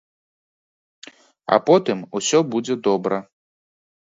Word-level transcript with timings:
А 1.57 1.61
потым 1.67 1.97
усё 2.21 2.39
будзе 2.55 2.75
добра. 2.89 3.17